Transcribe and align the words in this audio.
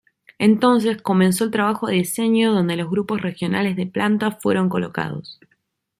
Entonces 0.39 0.99
comenzó 0.99 1.43
el 1.43 1.51
trabajo 1.51 1.85
de 1.85 1.93
diseño 1.93 2.51
donde 2.53 2.75
los 2.75 2.89
grupos 2.89 3.21
regionales 3.21 3.75
de 3.75 3.85
plantas 3.85 4.41
fueron 4.41 4.67
colocados. 4.67 5.39